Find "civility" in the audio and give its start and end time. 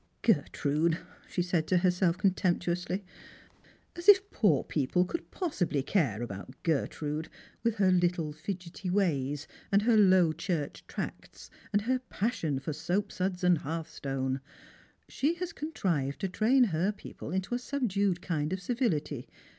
18.59-19.27